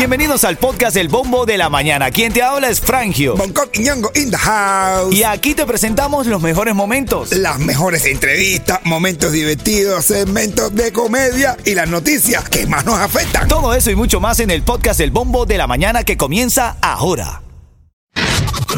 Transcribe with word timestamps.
Bienvenidos 0.00 0.44
al 0.44 0.56
podcast 0.56 0.96
El 0.96 1.08
Bombo 1.08 1.44
de 1.44 1.58
la 1.58 1.68
Mañana. 1.68 2.10
Quien 2.10 2.32
te 2.32 2.42
habla 2.42 2.70
es 2.70 2.80
Frangio. 2.80 3.36
Bangkok 3.36 3.68
y 3.74 3.80
Ñongo 3.80 4.10
in 4.14 4.30
the 4.30 4.36
house. 4.38 5.14
Y 5.14 5.24
aquí 5.24 5.54
te 5.54 5.66
presentamos 5.66 6.26
los 6.26 6.40
mejores 6.40 6.74
momentos. 6.74 7.32
Las 7.32 7.58
mejores 7.58 8.06
entrevistas, 8.06 8.80
momentos 8.84 9.32
divertidos, 9.32 10.06
segmentos 10.06 10.74
de 10.74 10.90
comedia 10.90 11.56
y 11.66 11.74
las 11.74 11.88
noticias 11.88 12.48
que 12.48 12.66
más 12.66 12.86
nos 12.86 12.98
afectan. 12.98 13.46
Todo 13.46 13.74
eso 13.74 13.90
y 13.90 13.94
mucho 13.94 14.20
más 14.20 14.40
en 14.40 14.50
el 14.50 14.62
podcast 14.62 15.00
El 15.00 15.10
Bombo 15.10 15.44
de 15.44 15.58
la 15.58 15.66
Mañana 15.66 16.02
que 16.02 16.16
comienza 16.16 16.76
ahora. 16.80 17.42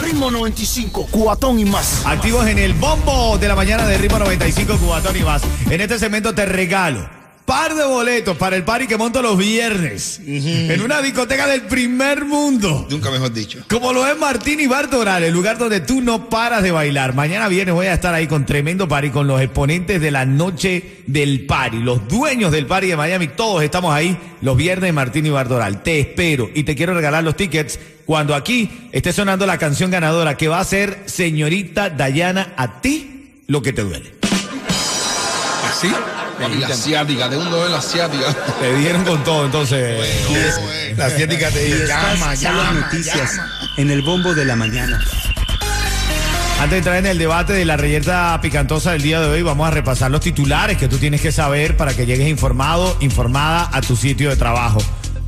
Ritmo 0.03 0.31
95, 0.31 1.07
cuatón 1.11 1.61
y 1.61 1.65
más. 1.65 2.05
Activos 2.05 2.47
en 2.49 2.59
el 2.59 2.75
bombo 2.75 3.39
de 3.39 3.47
la 3.47 3.55
mañana 3.55 3.87
de 3.87 3.97
Ritmo 3.97 4.19
95 4.19 4.77
Cubatón 4.77 5.17
y 5.17 5.21
más. 5.21 5.43
En 5.71 5.81
este 5.81 5.99
segmento 5.99 6.35
te 6.35 6.47
regalo 6.47 7.22
par 7.45 7.75
de 7.75 7.85
boletos 7.85 8.37
para 8.37 8.57
el 8.57 8.65
party 8.65 8.87
que 8.87 8.97
monto 8.97 9.21
los 9.23 9.37
viernes 9.37 10.21
en 10.27 10.81
una 10.81 11.01
discoteca 11.03 11.47
del 11.47 11.63
primer 11.63 12.25
mundo. 12.25 12.87
Nunca 12.91 13.11
mejor 13.11 13.33
dicho. 13.33 13.65
Como 13.69 13.93
lo 13.93 14.07
es 14.07 14.19
Martín 14.19 14.61
y 14.61 14.67
Bartoral, 14.67 15.25
el 15.25 15.33
lugar 15.33 15.59
donde 15.59 15.81
tú 15.81 16.01
no 16.01 16.29
paras 16.29 16.63
de 16.63 16.71
bailar. 16.71 17.15
Mañana 17.15 17.49
viernes 17.49 17.75
voy 17.75 17.87
a 17.87 17.95
estar 17.95 18.15
ahí 18.15 18.27
con 18.27 18.47
tremendo 18.47 18.89
party 18.89 19.11
con 19.11 19.27
los 19.27 19.41
exponentes 19.41 20.01
de 20.01 20.11
la 20.11 20.25
noche 20.25 21.03
del 21.07 21.47
party, 21.47 21.79
los 21.79 22.09
dueños 22.09 22.53
del 22.53 22.67
party 22.67 22.89
de 22.89 22.97
Miami. 22.97 23.29
Todos 23.29 23.63
estamos 23.63 23.95
ahí 23.95 24.17
los 24.41 24.57
viernes 24.57 24.93
Martín 24.93 25.27
y 25.27 25.31
Bartoral. 25.31 25.83
Te 25.83 26.01
espero 26.01 26.51
y 26.55 26.63
te 26.63 26.77
quiero 26.77 26.95
regalar 26.95 27.25
los 27.25 27.37
tickets 27.37 27.79
cuando 28.07 28.35
aquí 28.35 28.89
esté 28.93 29.13
sonando 29.13 29.47
la 29.47 29.59
canción 29.59 29.91
ganadora 29.91 30.37
que 30.37 30.49
va 30.49 30.61
a 30.61 30.65
ser 30.65 31.03
Señorita 31.07 31.91
Dayana, 31.91 32.55
a 32.57 32.81
ti 32.81 33.43
lo 33.47 33.63
que 33.63 33.73
te 33.73 33.83
duele. 33.83 34.13
¿Así? 35.69 35.89
La 36.49 36.69
asiática, 36.69 37.29
de 37.29 37.37
un 37.37 37.51
doble 37.51 37.71
la 37.71 37.79
asiática. 37.79 38.33
Te 38.61 38.77
dieron 38.77 39.05
con 39.05 39.25
todo, 39.25 39.47
entonces. 39.47 39.99
La 40.97 41.07
asiática 41.07 41.51
te 41.51 41.65
dice, 41.65 41.87
llama, 41.87 42.35
las 42.35 42.75
noticias 42.75 43.41
en 43.77 43.91
el 43.91 44.03
bombo 44.03 44.35
de 44.35 44.45
la 44.45 44.55
mañana. 44.57 45.01
Antes 46.59 46.71
de 46.71 46.79
entrar 46.79 46.97
en 46.97 47.07
el 47.07 47.19
debate 47.19 47.53
de 47.55 47.65
la 47.65 47.77
reyerta 47.77 48.39
picantosa 48.41 48.93
del 48.93 49.03
día 49.03 49.21
de 49.21 49.27
hoy, 49.27 49.43
vamos 49.43 49.67
a 49.67 49.73
repasar 49.73 50.13
los 50.13 50.21
titulares 50.21 50.79
que 50.79 50.87
tú 50.87 50.99
tienes 50.99 51.21
que 51.21 51.33
saber 51.33 51.77
para 51.77 51.93
que 51.95 52.07
llegues 52.07 52.29
informado, 52.29 52.97
informada 53.01 53.69
a 53.73 53.81
tu 53.81 53.97
sitio 53.97 54.31
de 54.31 54.37
trabajo. 54.37 54.79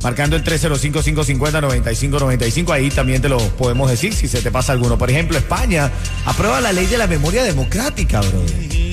Marcando 0.01 0.37
el 0.37 0.45
305-550-9595, 0.45 2.71
ahí 2.71 2.89
también 2.89 3.21
te 3.21 3.27
lo 3.27 3.39
podemos 3.57 3.89
decir 3.89 4.13
si 4.13 4.29
se 4.29 4.41
te 4.41 4.51
pasa 4.51 4.71
alguno. 4.71 4.97
Por 4.97 5.09
ejemplo, 5.09 5.37
España 5.37 5.91
aprueba 6.25 6.61
la 6.61 6.71
ley 6.71 6.85
de 6.85 6.97
la 6.97 7.07
memoria 7.07 7.43
democrática, 7.43 8.21
brother. 8.21 8.84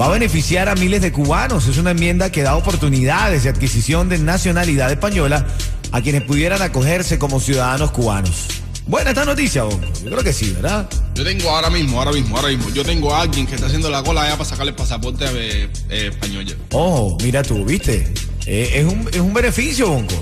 Va 0.00 0.06
a 0.06 0.10
beneficiar 0.10 0.68
a 0.68 0.74
miles 0.74 1.00
de 1.02 1.12
cubanos. 1.12 1.66
Es 1.66 1.78
una 1.78 1.92
enmienda 1.92 2.30
que 2.30 2.42
da 2.42 2.56
oportunidades 2.56 3.44
de 3.44 3.50
adquisición 3.50 4.08
de 4.08 4.18
nacionalidad 4.18 4.90
española 4.90 5.46
a 5.92 6.00
quienes 6.00 6.22
pudieran 6.22 6.62
acogerse 6.62 7.18
como 7.18 7.40
ciudadanos 7.40 7.90
cubanos. 7.90 8.46
Buena 8.86 9.10
esta 9.10 9.24
noticia, 9.24 9.64
Bonco. 9.64 9.84
Yo 10.04 10.10
creo 10.10 10.22
que 10.22 10.32
sí, 10.32 10.52
¿verdad? 10.52 10.88
Yo 11.14 11.24
tengo 11.24 11.50
ahora 11.50 11.70
mismo, 11.70 11.98
ahora 11.98 12.12
mismo, 12.12 12.36
ahora 12.36 12.48
mismo. 12.48 12.70
Yo 12.70 12.84
tengo 12.84 13.12
a 13.12 13.22
alguien 13.22 13.44
que 13.46 13.56
está 13.56 13.66
haciendo 13.66 13.90
la 13.90 14.02
cola 14.04 14.22
allá 14.22 14.36
para 14.36 14.48
sacarle 14.48 14.70
el 14.70 14.76
pasaporte 14.76 15.24
eh, 15.24 15.68
eh, 15.90 16.08
español. 16.12 16.44
ya. 16.46 16.54
Oh, 16.70 17.18
mira 17.20 17.42
tú, 17.42 17.64
¿viste? 17.64 18.12
Eh, 18.46 18.70
es, 18.74 18.84
un, 18.84 19.08
es 19.08 19.18
un 19.18 19.34
beneficio, 19.34 19.88
Bonco. 19.88 20.14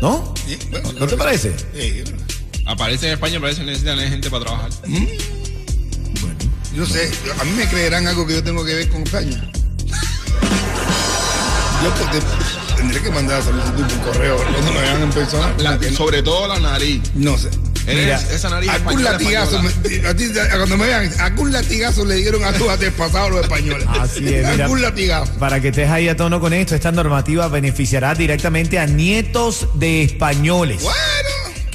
¿No? 0.00 0.34
Sí, 0.46 0.56
bueno, 0.70 0.92
¿No 0.92 1.06
te 1.06 1.16
parece? 1.16 1.54
Sí, 1.74 2.04
Aparece 2.64 3.06
en 3.06 3.12
España, 3.12 3.38
parece 3.38 3.60
que 3.60 3.66
necesitan 3.66 3.98
gente 3.98 4.30
para 4.30 4.44
trabajar. 4.44 4.70
Yo 6.76 6.84
sé, 6.86 7.10
a 7.40 7.44
mí 7.44 7.52
me 7.52 7.66
creerán 7.68 8.06
algo 8.06 8.26
que 8.26 8.34
yo 8.34 8.44
tengo 8.44 8.64
que 8.64 8.74
ver 8.74 8.88
con 8.88 9.02
España. 9.02 9.50
Yo 11.82 11.90
te- 11.90 12.76
tendré 12.76 13.00
que 13.02 13.10
mandar 13.10 13.42
solicitud 13.42 13.84
por 13.84 14.12
correo 14.12 14.36
cuando 14.36 14.72
me 14.72 14.80
vean 14.80 15.02
en 15.02 15.10
persona. 15.10 15.52
La- 15.58 15.76
no- 15.76 15.96
sobre 15.96 16.22
todo 16.22 16.48
la 16.48 16.58
nariz. 16.60 17.02
no 17.14 17.36
sé. 17.38 17.48
Mira, 17.86 18.20
esa 18.32 18.50
nariz 18.50 18.68
Algún 18.68 18.88
española, 19.00 19.12
latigazo, 19.12 19.56
española. 19.64 20.02
me- 20.02 20.08
a 20.08 20.16
ti, 20.16 20.24
cuando 20.56 20.76
me 20.76 20.86
vean, 20.86 21.12
algún 21.20 21.52
latigazo 21.52 22.04
le 22.04 22.16
dieron 22.16 22.42
a 22.44 22.52
tus 22.52 22.68
antepasados 22.68 23.30
los 23.30 23.42
españoles. 23.42 23.86
Así 24.00 24.26
es, 24.26 24.48
mira. 24.50 24.64
Algún 24.64 24.82
latigazo. 24.82 25.32
Para 25.38 25.60
que 25.60 25.68
estés 25.68 25.88
ahí 25.88 26.08
a 26.08 26.16
tono 26.16 26.40
con 26.40 26.52
esto, 26.52 26.74
esta 26.74 26.90
normativa 26.90 27.46
beneficiará 27.46 28.14
directamente 28.16 28.80
a 28.80 28.86
nietos 28.86 29.68
de 29.74 30.02
españoles. 30.02 30.82
Bueno. 30.82 30.96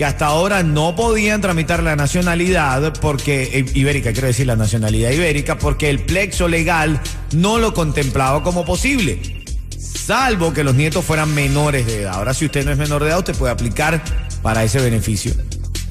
Que 0.02 0.06
hasta 0.06 0.26
ahora 0.26 0.64
no 0.64 0.96
podían 0.96 1.42
tramitar 1.42 1.84
la 1.84 1.96
nacionalidad 1.96 2.92
porque 3.02 3.44
eh, 3.54 3.66
ibérica, 3.76 4.12
quiero 4.14 4.30
decir 4.30 4.48
la 4.48 4.56
nacionalidad 4.56 5.12
ibérica, 5.12 5.60
porque 5.60 5.92
el 5.92 6.00
plexo 6.00 6.48
legal 6.48 7.00
no 7.34 7.60
lo 7.60 7.76
contemplaba 7.76 8.42
como 8.42 8.66
posible, 8.66 9.44
salvo 9.78 10.54
que 10.54 10.64
los 10.64 10.74
nietos 10.74 11.06
fueran 11.06 11.36
menores 11.36 11.86
de 11.86 12.02
edad. 12.02 12.16
Ahora 12.16 12.34
si 12.34 12.46
usted 12.46 12.66
no 12.66 12.72
es 12.72 12.80
menor 12.80 13.04
de 13.04 13.10
edad, 13.10 13.20
usted 13.20 13.36
puede 13.36 13.54
aplicar 13.54 14.04
para 14.42 14.64
ese 14.64 14.80
beneficio. 14.80 15.36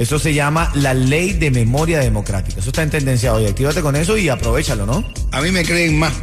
Eso 0.01 0.19
se 0.19 0.35
llama 0.35 0.73
la 0.75 0.93
ley 0.93 1.35
de 1.35 1.53
memoria 1.53 2.01
democrática. 2.01 2.59
Eso 2.59 2.71
está 2.71 2.83
en 2.83 2.91
tendencia 2.91 3.33
hoy. 3.33 3.47
Actívate 3.47 3.81
con 3.81 3.95
eso 3.95 4.17
y 4.17 4.29
aprovechalo, 4.29 4.87
¿no? 4.87 5.05
A 5.31 5.41
mí 5.41 5.53
me 5.53 5.65
creen 5.65 5.97
más. 6.01 6.15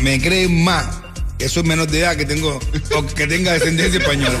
Me 0.00 0.18
creen 0.18 0.64
más. 0.64 0.86
Eso 1.38 1.60
es 1.60 1.66
menor 1.66 1.90
de 1.90 1.98
edad 2.00 2.16
que 2.16 2.24
tengo 2.24 2.58
que 3.14 3.26
tenga 3.26 3.52
descendencia 3.52 4.00
española. 4.00 4.38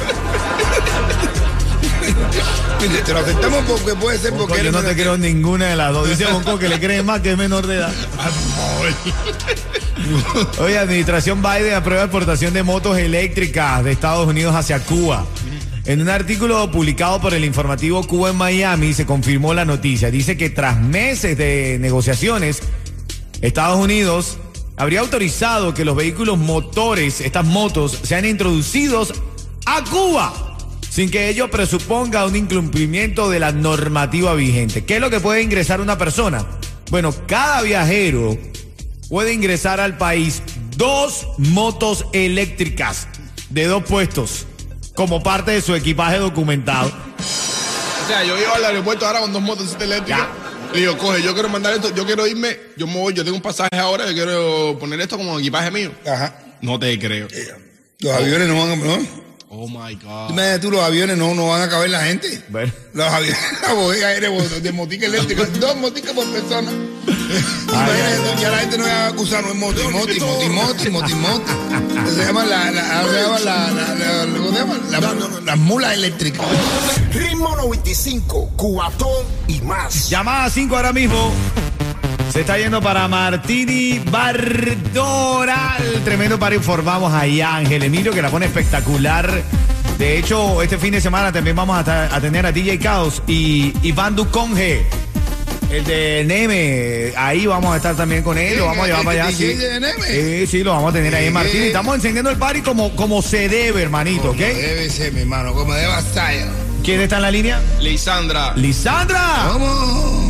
Mire, 2.80 3.02
Te 3.02 3.12
lo 3.12 3.20
aceptamos 3.20 3.64
porque 3.64 3.94
puede 3.94 4.18
ser 4.18 4.30
porque 4.30 4.40
Bonco, 4.40 4.54
yo 4.56 4.60
eres 4.60 4.72
no 4.72 4.82
te 4.82 4.94
creo 4.94 5.16
ninguna 5.16 5.66
de 5.66 5.76
las 5.76 5.92
dos. 5.92 6.08
Dice 6.08 6.26
Bonco 6.26 6.58
que 6.58 6.68
le 6.68 6.78
cree 6.78 7.02
más 7.02 7.20
que 7.20 7.32
es 7.32 7.38
menor 7.38 7.66
de 7.66 7.76
edad. 7.76 7.92
Oye, 10.58 10.78
administración 10.78 11.42
Biden 11.42 11.74
aprueba 11.74 12.04
exportación 12.04 12.54
de 12.54 12.62
motos 12.62 12.98
eléctricas 12.98 13.82
de 13.82 13.92
Estados 13.92 14.28
Unidos 14.28 14.54
hacia 14.54 14.78
Cuba. 14.80 15.26
En 15.84 16.00
un 16.00 16.08
artículo 16.08 16.70
publicado 16.70 17.20
por 17.20 17.32
el 17.32 17.44
informativo 17.44 18.04
Cuba 18.06 18.30
en 18.30 18.36
Miami 18.36 18.92
se 18.92 19.06
confirmó 19.06 19.54
la 19.54 19.64
noticia. 19.64 20.10
Dice 20.10 20.36
que 20.36 20.50
tras 20.50 20.80
meses 20.80 21.38
de 21.38 21.78
negociaciones, 21.80 22.60
Estados 23.40 23.78
Unidos 23.78 24.38
habría 24.76 25.00
autorizado 25.00 25.74
que 25.74 25.84
los 25.84 25.96
vehículos 25.96 26.38
motores, 26.38 27.20
estas 27.20 27.44
motos, 27.44 28.00
sean 28.02 28.24
introducidos 28.24 29.14
a 29.64 29.82
Cuba 29.84 30.55
sin 30.96 31.10
que 31.10 31.28
ello 31.28 31.50
presuponga 31.50 32.24
un 32.24 32.34
incumplimiento 32.36 33.28
de 33.28 33.38
la 33.38 33.52
normativa 33.52 34.32
vigente. 34.32 34.86
¿Qué 34.86 34.94
es 34.94 35.00
lo 35.02 35.10
que 35.10 35.20
puede 35.20 35.42
ingresar 35.42 35.82
una 35.82 35.98
persona? 35.98 36.46
Bueno, 36.90 37.14
cada 37.26 37.60
viajero 37.60 38.38
puede 39.10 39.34
ingresar 39.34 39.78
al 39.78 39.98
país 39.98 40.42
dos 40.78 41.26
motos 41.36 42.06
eléctricas 42.14 43.08
de 43.50 43.66
dos 43.66 43.84
puestos 43.84 44.46
como 44.94 45.22
parte 45.22 45.50
de 45.50 45.60
su 45.60 45.74
equipaje 45.74 46.16
documentado. 46.16 46.88
O 46.88 48.08
sea, 48.08 48.24
yo 48.24 48.40
iba 48.40 48.54
al 48.54 48.64
aeropuerto 48.64 49.06
ahora 49.06 49.20
con 49.20 49.34
dos 49.34 49.42
motos 49.42 49.76
eléctricas. 49.78 50.28
Le 50.72 50.80
digo, 50.80 50.96
coge, 50.96 51.22
yo 51.22 51.34
quiero 51.34 51.50
mandar 51.50 51.74
esto, 51.74 51.94
yo 51.94 52.06
quiero 52.06 52.26
irme, 52.26 52.58
yo 52.78 52.86
me 52.86 52.94
voy, 52.94 53.12
yo 53.12 53.22
tengo 53.22 53.36
un 53.36 53.42
pasaje 53.42 53.76
ahora, 53.78 54.06
yo 54.06 54.14
quiero 54.14 54.78
poner 54.80 54.98
esto 55.02 55.18
como 55.18 55.38
equipaje 55.38 55.70
mío. 55.70 55.92
Ajá. 56.06 56.38
No 56.62 56.78
te 56.78 56.98
creo. 56.98 57.28
Los 57.98 58.12
aviones 58.14 58.48
no 58.48 58.58
van 58.58 58.70
a. 58.70 58.76
¿no? 58.76 59.25
Oh 59.48 59.68
my 59.68 59.94
God. 59.94 60.28
Dime 60.30 60.58
tú, 60.58 60.70
los 60.72 60.82
aviones 60.82 61.16
no, 61.16 61.32
no 61.34 61.48
van 61.48 61.62
a 61.62 61.68
caber 61.68 61.88
la 61.90 62.00
gente. 62.04 62.42
Bueno. 62.48 62.72
Los 62.94 63.06
aviones, 63.12 63.38
la 63.62 63.72
bodega 63.74 64.08
aérea 64.08 64.30
de- 64.30 64.72
motica 64.72 65.06
eléctrica, 65.06 65.44
dos 65.60 65.76
moticas 65.76 66.12
por 66.12 66.26
persona. 66.26 66.70
Imagínate, 67.68 68.16
tú, 68.34 68.40
ya 68.42 68.50
la 68.50 68.58
gente 68.58 68.78
no 68.78 68.84
va 68.84 68.92
a 68.92 69.08
acusar, 69.08 69.44
no 69.44 69.50
es 69.50 69.54
moti, 69.56 69.82
moti, 69.88 70.20
moti, 70.20 70.48
moti, 70.48 70.90
moti, 70.90 71.14
moti. 71.14 71.52
Se 72.14 72.24
llama 72.24 72.44
la, 72.44 72.70
la, 72.72 73.04
se 73.04 73.22
llama 73.22 73.38
la, 73.38 73.70
la, 73.70 73.94
la- 73.94 74.32
¿cómo 74.36 74.50
se 74.50 74.58
llama? 74.58 74.80
La- 74.90 75.40
las 75.44 75.58
mulas 75.58 75.94
eléctricas. 75.94 76.44
Ritmo 77.12 77.54
95, 77.56 78.50
cuatón 78.56 79.24
y 79.46 79.60
más. 79.60 80.08
Llamada 80.10 80.50
5 80.50 80.76
ahora 80.76 80.92
mismo. 80.92 81.32
Se 82.36 82.42
está 82.42 82.58
yendo 82.58 82.82
para 82.82 83.08
Martini 83.08 83.98
Bardoral. 84.10 86.02
Tremendo 86.04 86.38
para 86.38 86.54
informamos 86.54 87.10
ahí 87.14 87.40
a 87.40 87.56
Ángel 87.56 87.82
Emilio 87.82 88.12
que 88.12 88.20
la 88.20 88.28
pone 88.28 88.44
espectacular. 88.44 89.42
De 89.96 90.18
hecho, 90.18 90.60
este 90.60 90.76
fin 90.76 90.92
de 90.92 91.00
semana 91.00 91.32
también 91.32 91.56
vamos 91.56 91.78
a, 91.88 92.20
tener 92.20 92.44
a 92.44 92.52
DJ 92.52 92.78
Caos 92.78 93.22
y 93.26 93.72
Iván 93.82 94.16
Duconge. 94.16 94.84
El 95.70 95.84
de 95.86 96.24
Neme, 96.26 97.14
ahí 97.16 97.46
vamos 97.46 97.72
a 97.72 97.76
estar 97.78 97.96
también 97.96 98.22
con 98.22 98.36
él, 98.36 98.58
lo 98.58 98.66
vamos 98.66 98.84
a 98.84 98.86
llevar 98.86 99.00
¿El 99.00 99.06
para 99.06 99.24
allá. 99.24 99.34
DJ 99.34 99.52
Sí. 99.52 99.56
de 99.56 99.80
Neme? 99.80 100.06
Sí, 100.06 100.46
sí, 100.46 100.62
lo 100.62 100.72
vamos 100.72 100.90
a 100.90 100.92
tener 100.92 101.14
ahí 101.14 101.22
en 101.24 101.30
Sí. 101.30 101.34
Martini. 101.34 101.66
Estamos 101.68 101.94
encendiendo 101.94 102.28
el 102.30 102.36
party 102.36 102.60
como, 102.60 102.94
como 102.96 103.22
se 103.22 103.48
debe, 103.48 103.80
hermanito, 103.80 104.32
¿ok? 104.32 104.36
Debe 104.36 104.90
ser, 104.90 105.10
mi 105.14 105.20
hermano, 105.20 105.54
como 105.54 105.72
debe 105.72 105.90
ser. 106.12 106.48
¿Quién 106.84 107.00
está 107.00 107.16
en 107.16 107.22
la 107.22 107.30
línea? 107.30 107.62
Lisandra. 107.80 108.52
¡Lisandra! 108.56 109.46
Vamos. 109.46 110.25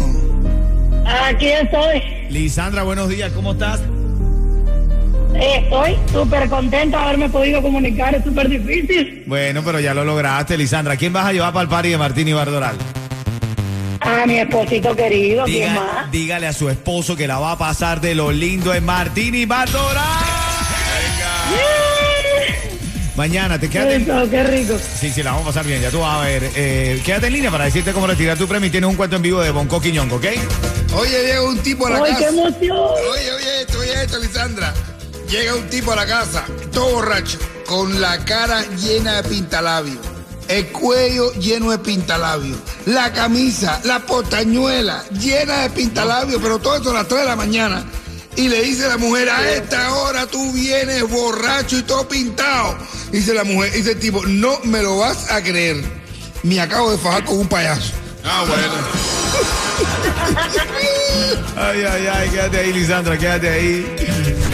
Aquí 1.06 1.49
estoy. 1.49 2.03
Lisandra, 2.31 2.82
buenos 2.82 3.08
días, 3.08 3.31
¿cómo 3.32 3.53
estás? 3.53 3.81
Estoy 5.35 5.97
súper 6.11 6.49
contenta 6.49 6.99
de 6.99 7.05
haberme 7.05 7.29
podido 7.29 7.61
comunicar. 7.62 8.14
Es 8.14 8.25
súper 8.25 8.49
difícil. 8.49 9.23
Bueno, 9.26 9.62
pero 9.64 9.79
ya 9.81 9.93
lo 9.94 10.05
lograste, 10.05 10.56
Lisandra. 10.56 10.97
¿Quién 10.97 11.12
vas 11.12 11.26
a 11.26 11.32
llevar 11.32 11.53
para 11.53 11.62
el 11.64 11.69
party 11.69 11.91
de 11.91 11.99
Martín 11.99 12.29
y 12.29 12.32
Bardoral? 12.32 12.76
A 14.00 14.25
mi 14.26 14.38
esposito 14.38 14.94
querido, 14.97 15.44
¿quién 15.44 15.70
Diga- 15.73 15.75
más? 15.75 16.11
dígale 16.12 16.47
a 16.47 16.53
su 16.53 16.69
esposo 16.69 17.17
que 17.17 17.26
la 17.26 17.38
va 17.38 17.53
a 17.53 17.58
pasar 17.58 18.00
de 18.00 18.14
lo 18.14 18.31
lindo 18.32 18.73
en 18.75 18.85
Martín 18.85 19.35
y 19.35 19.44
Bardoral. 19.47 20.05
Mañana, 23.17 23.58
te 23.58 23.69
quedas 23.70 23.94
en... 23.94 24.03
Eso, 24.03 24.31
qué 24.31 24.44
rico. 24.44 24.79
Sí, 24.79 25.11
sí, 25.11 25.23
la 25.23 25.31
vamos 25.31 25.44
a 25.47 25.49
pasar 25.49 25.67
bien, 25.67 25.81
ya 25.81 25.91
tú 25.91 26.00
vas 26.00 26.19
a 26.19 26.25
ver. 26.26 26.50
Eh, 26.55 27.00
quédate 27.05 27.29
en 27.29 27.32
línea 27.32 27.50
para 27.50 27.64
decirte 27.64 27.93
cómo 27.93 28.06
retirar 28.06 28.37
tu 28.37 28.47
premio 28.47 28.69
y 28.69 28.70
tienes 28.70 28.88
un 28.91 28.97
cuento 28.97 29.17
en 29.17 29.23
vivo 29.23 29.41
de 29.41 29.50
Bonco 29.50 29.81
Quiñón, 29.81 30.11
¿ok? 30.12 30.26
Oye, 30.96 31.22
llega 31.26 31.43
un 31.43 31.58
tipo 31.58 31.87
a 31.87 31.90
la 31.90 31.98
¡Ay, 31.98 32.14
qué 32.16 32.25
casa. 32.25 32.28
emoción! 32.28 32.78
Oye, 33.12 33.32
oye 33.32 33.60
esto, 33.60 33.78
oye 33.78 34.02
esto, 34.02 34.19
Lisandra. 34.19 34.72
Llega 35.28 35.54
un 35.54 35.69
tipo 35.69 35.93
a 35.93 35.96
la 35.96 36.06
casa, 36.06 36.44
todo 36.72 36.93
borracho, 36.93 37.38
con 37.66 38.00
la 38.00 38.25
cara 38.25 38.62
llena 38.76 39.20
de 39.20 39.28
pintalabios, 39.28 39.98
el 40.48 40.69
cuello 40.69 41.32
lleno 41.34 41.72
de 41.72 41.78
pintalabios, 41.78 42.56
la 42.87 43.12
camisa, 43.12 43.81
la 43.84 44.06
potañuela 44.06 45.04
llena 45.20 45.62
de 45.62 45.70
pintalabios, 45.70 46.40
pero 46.40 46.60
todo 46.60 46.76
esto 46.76 46.90
a 46.93 46.94
las 46.94 47.08
3 47.08 47.20
de 47.22 47.26
la 47.26 47.37
mañana. 47.37 47.84
Y 48.37 48.48
le 48.48 48.62
dice 48.62 48.87
la 48.87 48.98
mujer, 48.98 49.28
a 49.31 49.50
esta 49.50 49.93
hora 49.96 50.26
tú 50.26 50.52
vienes 50.52 51.02
borracho 51.10 51.76
y 51.78 51.82
todo 51.82 52.06
pintado. 52.06 52.76
Dice 53.10 53.34
la 53.34 53.44
mujer, 53.44 53.72
dice 53.72 53.93
el 53.93 53.98
tipo, 53.98 54.25
no 54.26 54.60
me 54.64 54.82
lo 54.82 54.98
vas 54.98 55.31
a 55.31 55.43
creer. 55.43 55.82
Me 56.43 56.60
acabo 56.60 56.93
de 56.93 56.98
fajar 56.98 57.25
con 57.25 57.38
un 57.38 57.48
payaso. 57.48 57.93
Ah, 58.25 58.44
bueno. 58.46 59.15
Ay, 61.56 61.84
ay, 61.84 62.06
ay, 62.06 62.28
quédate 62.28 62.58
ahí, 62.58 62.73
Lisandra, 62.73 63.17
quédate 63.17 63.49
ahí. 63.49 63.96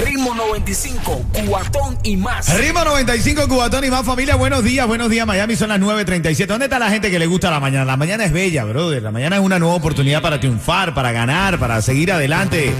Ritmo 0.05 0.35
95, 0.35 1.25
cuatón 1.47 1.99
y 2.03 2.17
más. 2.17 2.57
Ritmo 2.59 2.85
95, 2.85 3.49
Cubatón 3.49 3.85
y 3.85 3.91
más 3.91 4.05
familia. 4.05 4.37
Buenos 4.37 4.63
días, 4.63 4.87
buenos 4.87 5.11
días, 5.11 5.27
Miami. 5.27 5.57
Son 5.57 5.69
las 5.69 5.81
9.37. 5.81 6.47
¿Dónde 6.47 6.67
está 6.67 6.79
la 6.79 6.91
gente 6.91 7.11
que 7.11 7.19
le 7.19 7.27
gusta 7.27 7.51
la 7.51 7.61
mañana? 7.61 7.85
La 7.85 7.97
mañana 7.97 8.25
es 8.25 8.33
bella, 8.33 8.65
brother. 8.65 9.03
La 9.03 9.11
mañana 9.11 9.37
es 9.37 9.43
una 9.43 9.59
nueva 9.59 9.75
oportunidad 9.75 10.23
para 10.23 10.39
triunfar, 10.39 10.95
para 10.95 11.13
ganar, 11.13 11.59
para 11.59 11.83
seguir 11.83 12.13
adelante. 12.13 12.73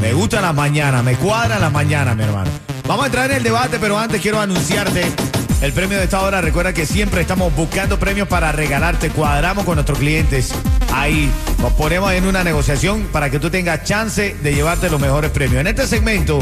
Me 0.00 0.14
gusta 0.14 0.40
la 0.40 0.52
mañana, 0.52 1.02
me 1.02 1.14
cuadra 1.16 1.58
la 1.58 1.70
mañana, 1.70 2.14
mi 2.14 2.24
hermano. 2.24 2.50
Vamos 2.86 3.04
a 3.04 3.06
entrar 3.06 3.30
en 3.30 3.36
el 3.36 3.42
debate, 3.42 3.78
pero 3.78 3.98
antes 3.98 4.20
quiero 4.20 4.40
anunciarte 4.40 5.04
el 5.60 5.72
premio 5.72 5.98
de 5.98 6.04
esta 6.04 6.22
hora. 6.22 6.40
Recuerda 6.40 6.72
que 6.72 6.86
siempre 6.86 7.20
estamos 7.20 7.54
buscando 7.54 7.98
premios 7.98 8.26
para 8.26 8.50
regalarte. 8.52 9.10
Cuadramos 9.10 9.64
con 9.64 9.74
nuestros 9.74 9.98
clientes. 9.98 10.52
Ahí 10.92 11.30
nos 11.58 11.72
ponemos 11.72 12.12
en 12.12 12.26
una 12.26 12.44
negociación 12.44 13.08
para 13.12 13.30
que 13.30 13.38
tú 13.38 13.50
tengas 13.50 13.84
chance 13.84 14.36
de 14.42 14.54
llevarte 14.54 14.90
los 14.90 15.00
mejores 15.00 15.30
premios. 15.30 15.60
En 15.60 15.66
este 15.66 15.86
segmento 15.86 16.40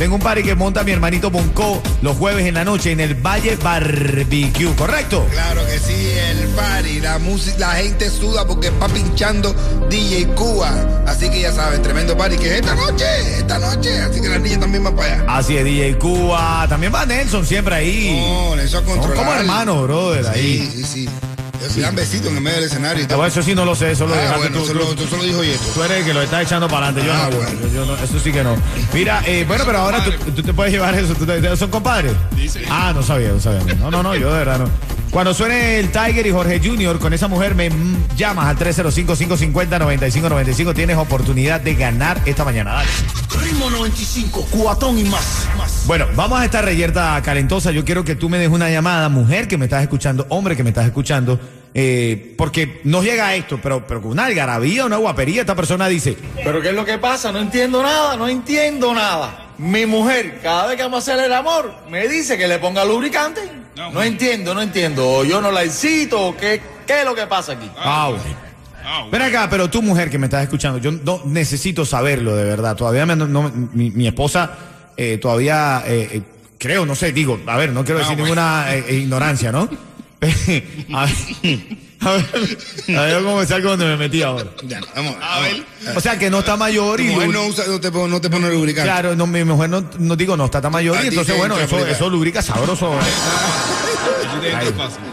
tengo 0.00 0.14
un 0.14 0.22
party 0.22 0.42
que 0.42 0.54
monta 0.54 0.82
mi 0.82 0.92
hermanito 0.92 1.30
Bonco 1.30 1.82
los 2.00 2.16
jueves 2.16 2.46
en 2.46 2.54
la 2.54 2.64
noche 2.64 2.90
en 2.90 3.00
el 3.00 3.14
Valle 3.14 3.56
Barbecue, 3.56 4.74
¿correcto? 4.74 5.26
Claro 5.30 5.60
que 5.66 5.78
sí, 5.78 6.08
el 6.30 6.48
party, 6.48 7.00
la 7.00 7.18
música, 7.18 7.58
la 7.58 7.72
gente 7.72 8.08
suda 8.08 8.46
porque 8.46 8.68
está 8.68 8.88
pinchando 8.88 9.54
DJ 9.90 10.28
Cuba. 10.28 11.04
Así 11.06 11.28
que 11.28 11.42
ya 11.42 11.52
saben, 11.52 11.82
tremendo 11.82 12.16
party 12.16 12.38
que 12.38 12.46
es 12.46 12.52
esta 12.60 12.74
noche, 12.74 13.04
esta 13.36 13.58
noche. 13.58 14.00
Así 14.00 14.22
que 14.22 14.28
las 14.30 14.40
niñas 14.40 14.60
también 14.60 14.84
van 14.84 14.96
para 14.96 15.16
allá. 15.16 15.24
Así 15.28 15.58
es, 15.58 15.64
DJ 15.64 15.98
Cuba. 15.98 16.64
También 16.66 16.94
va 16.94 17.04
Nelson 17.04 17.44
siempre 17.44 17.74
ahí. 17.74 18.24
No, 18.26 18.58
eso 18.58 18.78
a 18.78 18.82
Son 18.82 19.14
como 19.14 19.34
hermanos, 19.34 19.82
brother, 19.82 20.26
ahí. 20.28 20.66
Sí, 20.72 20.82
sí, 20.82 20.84
sí. 20.84 21.08
Se 21.70 21.80
dan 21.80 21.94
besitos 21.94 22.28
en 22.30 22.36
el 22.36 22.42
medio 22.42 22.56
del 22.56 22.66
escenario. 22.66 23.04
y 23.04 23.06
tal. 23.06 23.24
eso 23.26 23.42
sí 23.42 23.54
no 23.54 23.64
lo 23.64 23.74
sé, 23.74 23.92
eso 23.92 24.06
lo 24.06 24.14
Ah, 24.14 24.18
dejaste 24.18 24.38
bueno, 24.40 24.56
tú. 24.58 24.64
eso 24.64 24.72
tú- 24.72 24.78
lo, 24.78 24.92
eso 25.04 25.16
lo 25.16 25.22
dijo 25.22 25.42
Yeto. 25.44 25.64
Tú 25.74 25.82
eres 25.84 25.98
el 25.98 26.04
que 26.04 26.14
lo 26.14 26.22
está 26.22 26.42
echando 26.42 26.68
para 26.68 26.88
adelante. 26.88 27.08
Yo 27.08 27.14
Ah, 27.14 27.28
no, 27.30 27.36
bueno. 27.36 27.50
yo- 27.62 27.68
yo 27.74 27.86
no, 27.86 27.94
eso 28.02 28.18
sí 28.18 28.32
que 28.32 28.42
no. 28.44 28.56
Mira, 28.92 29.22
eh, 29.26 29.44
bueno, 29.46 29.64
pero 29.66 29.78
ahora 29.78 30.02
tú, 30.04 30.10
tú 30.32 30.42
te 30.42 30.52
puedes 30.52 30.72
llevar 30.72 30.94
eso. 30.94 31.14
¿Tú 31.14 31.24
te- 31.26 31.56
¿Son 31.56 31.70
compadres? 31.70 32.12
Dice. 32.36 32.64
Ah, 32.68 32.92
no 32.94 33.02
sabía, 33.02 33.28
no 33.30 33.40
sabía. 33.40 33.60
No, 33.76 33.90
no, 33.90 34.02
no, 34.02 34.14
yo 34.16 34.30
de 34.32 34.38
verdad 34.40 34.58
no. 34.58 34.68
Cuando 35.10 35.34
suene 35.34 35.78
el 35.80 35.90
Tiger 35.90 36.24
y 36.26 36.30
Jorge 36.30 36.60
Junior 36.62 36.98
con 37.00 37.12
esa 37.12 37.26
mujer, 37.26 37.54
me 37.56 37.68
llamas 38.16 38.46
al 38.46 38.56
305-550-9595. 38.56 40.72
Tienes 40.74 40.96
oportunidad 40.96 41.60
de 41.60 41.74
ganar 41.74 42.20
esta 42.26 42.44
mañana. 42.44 42.74
Dale. 42.74 42.88
Ritmo 43.42 43.70
95, 43.70 44.46
cuatón 44.50 44.98
y 44.98 45.04
más. 45.04 45.48
más. 45.56 45.82
Bueno, 45.86 46.06
vamos 46.14 46.38
a 46.40 46.44
esta 46.44 46.62
reyerta 46.62 47.20
calentosa. 47.24 47.72
Yo 47.72 47.84
quiero 47.84 48.04
que 48.04 48.14
tú 48.14 48.28
me 48.28 48.38
des 48.38 48.50
una 48.50 48.70
llamada, 48.70 49.08
mujer 49.08 49.48
que 49.48 49.56
me 49.58 49.64
estás 49.64 49.82
escuchando, 49.82 50.26
hombre 50.28 50.56
que 50.56 50.62
me 50.62 50.70
estás 50.70 50.86
escuchando, 50.86 51.40
eh, 51.74 52.34
porque 52.36 52.80
nos 52.84 53.04
llega 53.04 53.34
esto, 53.34 53.58
pero, 53.62 53.86
pero 53.86 54.02
con 54.02 54.10
una 54.12 54.26
algarabía, 54.26 54.84
una 54.86 54.96
guapería, 54.96 55.42
esta 55.42 55.54
persona 55.54 55.88
dice, 55.88 56.16
Pero 56.42 56.60
¿qué 56.60 56.70
es 56.70 56.74
lo 56.74 56.84
que 56.84 56.98
pasa? 56.98 57.30
No 57.32 57.38
entiendo 57.38 57.82
nada, 57.82 58.16
no 58.16 58.28
entiendo 58.28 58.92
nada. 58.94 59.46
Mi 59.58 59.86
mujer, 59.86 60.40
cada 60.42 60.66
vez 60.66 60.76
que 60.76 60.82
vamos 60.82 61.06
a 61.08 61.12
hacer 61.12 61.24
el 61.24 61.32
amor, 61.32 61.72
me 61.90 62.08
dice 62.08 62.36
que 62.38 62.48
le 62.48 62.58
ponga 62.58 62.84
lubricante. 62.84 63.40
No. 63.76 63.90
No 63.92 64.02
entiendo, 64.02 64.52
no 64.54 64.62
entiendo. 64.62 65.08
O 65.08 65.24
yo 65.24 65.40
no 65.40 65.52
la 65.52 65.62
excito, 65.62 66.20
o 66.28 66.36
qué, 66.36 66.60
qué 66.86 67.00
es 67.00 67.04
lo 67.04 67.14
que 67.14 67.26
pasa 67.26 67.52
aquí. 67.52 67.70
ah. 67.76 68.06
Ah, 68.06 68.10
bueno. 68.10 69.10
Ven 69.12 69.22
acá, 69.22 69.46
pero 69.50 69.68
tú 69.70 69.82
mujer 69.82 70.10
que 70.10 70.18
me 70.18 70.26
estás 70.26 70.42
escuchando, 70.42 70.78
yo 70.78 70.90
no 70.90 71.22
necesito 71.26 71.84
saberlo 71.84 72.34
de 72.34 72.44
verdad. 72.44 72.74
Todavía 72.74 73.04
me- 73.06 73.14
no- 73.14 73.52
mi, 73.72 73.90
mi 73.90 74.06
esposa 74.06 74.50
eh, 74.96 75.18
todavía 75.18 75.84
eh, 75.86 76.08
eh, 76.14 76.22
creo, 76.58 76.84
no 76.86 76.94
sé, 76.94 77.12
digo, 77.12 77.38
a 77.46 77.56
ver, 77.56 77.70
no 77.72 77.84
quiero 77.84 78.00
decir 78.00 78.16
bueno. 78.16 78.24
ninguna 78.24 78.74
eh, 78.74 78.94
ignorancia, 78.94 79.52
¿no? 79.52 79.68
a 80.92 81.04
ver, 81.06 81.14
a 82.00 82.10
ver, 82.12 82.96
a 82.98 83.02
ver 83.02 83.22
cómo 83.22 83.38
me 83.38 83.46
salgo 83.46 83.70
donde 83.70 83.86
me 83.86 83.96
metí 83.96 84.22
ahora. 84.22 84.50
Ya, 84.64 84.80
vamos. 84.94 85.16
A 85.22 85.40
ver. 85.40 85.64
O 85.96 86.00
sea 86.00 86.18
que 86.18 86.28
no 86.30 86.40
está 86.40 86.56
mayor 86.56 86.98
Tu 86.98 87.04
y 87.04 87.08
mujer 87.08 87.30
no, 87.30 87.46
usa, 87.46 87.64
no, 87.66 87.80
te, 87.80 87.90
pone- 87.90 88.08
no 88.10 88.20
te 88.20 88.28
pone 88.28 88.50
lubricante. 88.50 88.86
Claro, 88.90 89.16
no, 89.16 89.26
mi 89.26 89.42
mujer 89.44 89.70
no, 89.70 89.82
no 89.98 90.16
digo, 90.16 90.36
no 90.36 90.44
está 90.46 90.60
tan 90.60 90.72
mayor 90.72 90.98
y 91.02 91.08
entonces 91.08 91.36
bueno, 91.36 91.58
eso, 91.58 91.86
eso 91.86 92.10
lubrica 92.10 92.42
sabroso. 92.42 92.92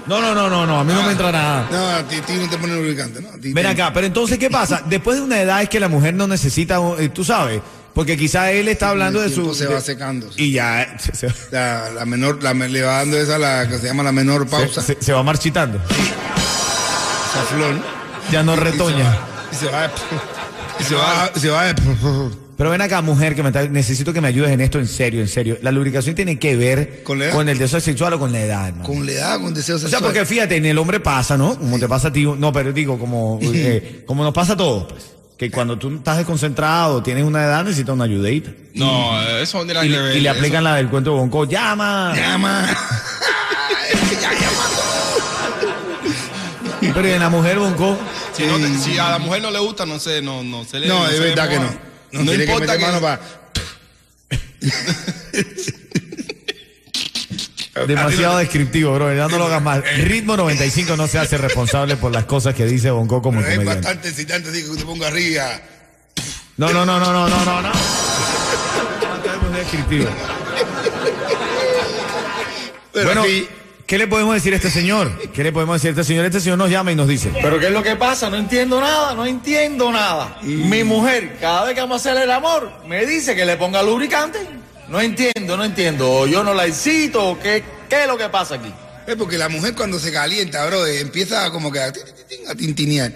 No, 0.07 0.21
no, 0.21 0.33
no, 0.33 0.49
no, 0.49 0.65
no, 0.65 0.79
a 0.79 0.83
mí 0.83 0.93
no 0.93 1.03
me 1.03 1.11
entra 1.11 1.31
nada. 1.31 1.67
No, 1.69 1.89
a 1.89 2.03
ti, 2.07 2.15
no 2.33 2.49
te 2.49 2.57
pone 2.57 2.75
lubricante, 2.75 3.21
¿no? 3.21 3.29
Ti 3.31 3.51
Ven 3.51 3.65
acá, 3.65 3.91
pero 3.93 4.07
entonces, 4.07 4.37
¿qué 4.37 4.49
pasa? 4.49 4.81
Después 4.89 5.17
de 5.17 5.23
una 5.23 5.41
edad 5.41 5.61
es 5.61 5.69
que 5.69 5.79
la 5.79 5.89
mujer 5.89 6.13
no 6.13 6.27
necesita, 6.27 6.79
eh, 6.97 7.09
tú 7.09 7.23
sabes, 7.25 7.61
porque 7.97 8.15
quizá 8.15 8.51
él 8.51 8.67
está 8.67 8.89
hablando 8.91 9.19
de 9.19 9.29
su... 9.31 9.55
se 9.55 9.65
va 9.65 9.81
secando. 9.81 10.29
Y 10.37 10.51
ya 10.51 10.95
se, 11.11 11.29
La, 11.49 11.89
la 11.89 12.05
menor, 12.05 12.43
la, 12.43 12.53
le 12.53 12.83
va 12.83 12.97
dando 12.97 13.17
esa, 13.17 13.39
la 13.39 13.67
que 13.67 13.79
se 13.79 13.87
llama 13.87 14.03
la 14.03 14.11
menor 14.11 14.47
pausa. 14.47 14.83
se- 14.83 14.97
se 14.99 15.13
va 15.13 15.23
marchitando. 15.23 15.81
esa 15.89 17.41
flor. 17.55 17.73
Ya 18.31 18.43
no 18.43 18.55
retoña. 18.55 19.17
Y 19.51 19.55
se 19.55 19.65
va. 19.65 19.91
Y 20.79 20.83
se 20.83 20.93
va. 20.93 21.31
Y 21.35 21.39
se 21.39 21.49
va. 21.49 21.73
Pero 22.55 22.69
ven 22.69 22.81
acá, 22.81 23.01
mujer, 23.01 23.33
que 23.33 23.41
me 23.41 23.49
está- 23.49 23.67
necesito 23.67 24.13
que 24.13 24.21
me 24.21 24.27
ayudes 24.27 24.51
en 24.51 24.61
esto 24.61 24.77
en 24.77 24.87
serio, 24.87 25.21
en 25.21 25.27
serio. 25.27 25.57
La 25.63 25.71
lubricación 25.71 26.13
tiene 26.13 26.37
que 26.37 26.55
ver 26.55 27.01
¿Con 27.03 27.49
el 27.49 27.57
deseo 27.57 27.79
sexual 27.79 28.13
o 28.13 28.19
con 28.19 28.31
la 28.31 28.41
edad, 28.41 28.67
hermano. 28.67 28.85
Con 28.85 29.07
la 29.07 29.11
edad, 29.11 29.39
con 29.41 29.55
deseo 29.55 29.77
O 29.77 29.79
sea, 29.79 29.89
sexual. 29.89 30.03
porque 30.13 30.23
fíjate, 30.23 30.55
en 30.57 30.67
el 30.67 30.77
hombre 30.77 30.99
pasa, 30.99 31.35
¿no? 31.35 31.57
Como 31.57 31.79
te 31.79 31.87
pasa 31.87 32.09
a 32.09 32.13
ti, 32.13 32.25
no, 32.25 32.53
pero 32.53 32.71
digo, 32.73 32.99
como, 32.99 33.39
eh, 33.41 34.03
como 34.05 34.23
nos 34.23 34.35
pasa 34.35 34.53
a 34.53 34.57
todos, 34.57 34.85
pues. 34.93 35.16
Que 35.37 35.51
cuando 35.51 35.77
tú 35.77 35.95
estás 35.95 36.17
desconcentrado, 36.17 37.03
tienes 37.03 37.23
una 37.23 37.43
edad, 37.45 37.63
necesitas 37.63 37.93
una 37.93 38.05
ayudita. 38.05 38.49
No, 38.73 39.21
eso 39.37 39.59
no 39.59 39.65
tiene 39.71 39.85
Y, 39.85 40.17
y 40.17 40.19
le 40.21 40.29
eso. 40.29 40.37
aplican 40.37 40.63
la 40.63 40.75
del 40.75 40.89
cuento 40.89 41.11
de 41.11 41.17
Bonco, 41.17 41.45
llama. 41.45 42.11
Llama. 42.15 42.65
ya 44.19 44.31
llama. 44.33 44.63
Pero 46.95 47.07
en 47.07 47.19
la 47.19 47.29
mujer 47.29 47.59
Bonco, 47.59 47.97
Si, 48.33 48.45
no 48.47 48.57
te- 48.57 48.77
si 48.79 48.97
a 48.97 49.11
la 49.11 49.19
mujer 49.19 49.41
no 49.43 49.51
le 49.51 49.59
gusta, 49.59 49.85
no 49.85 49.99
se, 49.99 50.21
no, 50.23 50.43
no 50.43 50.63
se 50.63 50.79
le 50.79 50.87
No, 50.87 50.99
no 51.01 51.07
es 51.09 51.19
verdad 51.19 51.49
que 51.49 51.59
no. 51.59 51.65
No, 52.11 52.23
No, 52.23 52.31
tiene 52.31 52.45
que 52.45 52.51
importa 52.51 52.73
meter 52.73 52.79
que. 52.79 52.85
mano 52.85 53.01
para. 53.01 53.19
demasiado 57.87 58.37
descriptivo, 58.37 58.93
bro. 58.95 59.13
Ya 59.13 59.27
no 59.27 59.37
lo 59.37 59.45
hagas 59.45 59.61
más. 59.61 59.81
Ritmo 59.97 60.35
95 60.37 60.95
no 60.97 61.07
se 61.07 61.19
hace 61.19 61.37
responsable 61.37 61.97
por 61.97 62.11
las 62.11 62.25
cosas 62.25 62.55
que 62.55 62.65
dice 62.65 62.89
Bonco 62.91 63.21
como 63.21 63.39
Pero 63.39 63.51
es 63.51 63.57
comediante. 63.57 63.81
bastante 63.87 64.09
excitante 64.09 64.49
así 64.49 64.63
que 64.63 64.77
te 64.77 64.85
ponga 64.85 65.07
arriba. 65.07 65.45
No, 66.57 66.71
no, 66.73 66.85
no, 66.85 66.99
no, 66.99 67.13
no, 67.13 67.29
no, 67.29 67.45
no, 67.45 67.61
no. 67.61 67.71
Muy 69.49 69.59
descriptivo. 69.59 70.07
Pero 72.93 73.05
Bueno, 73.05 73.21
aquí, 73.21 73.47
¿qué 73.85 73.97
le 73.99 74.07
podemos 74.07 74.33
decir 74.33 74.53
a 74.53 74.55
este 74.55 74.71
señor? 74.71 75.11
¿Qué 75.31 75.43
le 75.43 75.51
podemos 75.51 75.75
decir 75.75 75.89
a 75.89 75.91
este 75.91 76.03
señor? 76.03 76.25
Este 76.25 76.39
señor 76.39 76.57
nos 76.57 76.69
llama 76.71 76.91
y 76.91 76.95
nos 76.95 77.07
dice. 77.07 77.31
Pero 77.41 77.59
¿qué 77.59 77.67
es 77.67 77.71
lo 77.71 77.83
que 77.83 77.95
pasa? 77.95 78.29
No 78.29 78.37
entiendo 78.37 78.81
nada, 78.81 79.13
no 79.13 79.25
entiendo 79.25 79.91
nada. 79.91 80.37
Mi 80.41 80.83
mujer, 80.83 81.37
cada 81.39 81.65
vez 81.65 81.75
que 81.75 81.81
vamos 81.81 82.03
a 82.05 82.09
hacer 82.09 82.23
el 82.23 82.31
amor, 82.31 82.71
me 82.87 83.05
dice 83.05 83.35
que 83.35 83.45
le 83.45 83.55
ponga 83.57 83.83
lubricante. 83.83 84.39
No 84.89 85.01
entiendo, 85.01 85.57
no 85.57 85.65
entiendo. 85.65 86.09
O 86.11 86.27
yo 86.27 86.43
no 86.43 86.53
la 86.53 86.65
excito, 86.65 87.31
o 87.31 87.39
qué, 87.39 87.63
qué 87.89 88.03
es 88.03 88.07
lo 88.07 88.17
que 88.17 88.29
pasa 88.29 88.55
aquí. 88.55 88.73
es 89.05 89.15
porque 89.15 89.37
la 89.37 89.49
mujer 89.49 89.73
cuando 89.75 89.99
se 89.99 90.11
calienta, 90.11 90.65
bro, 90.65 90.85
eh, 90.85 90.99
empieza 91.01 91.49
como 91.51 91.71
que 91.71 91.79
a, 91.79 91.91
ti- 91.91 91.99
ti- 91.99 92.35
ti- 92.37 92.43
a 92.47 92.55
tintinear. 92.55 93.11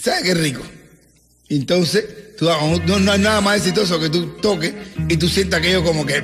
¿Sabes 0.00 0.22
qué 0.24 0.34
rico? 0.34 0.62
Entonces, 1.48 2.04
tú, 2.36 2.46
no, 2.86 2.98
no 2.98 3.12
hay 3.12 3.18
nada 3.20 3.40
más 3.40 3.56
exitoso 3.58 3.98
que 4.00 4.10
tú 4.10 4.26
toques 4.42 4.74
y 5.08 5.16
tú 5.16 5.28
sientas 5.28 5.60
aquello 5.60 5.82
como 5.84 6.04
que. 6.04 6.22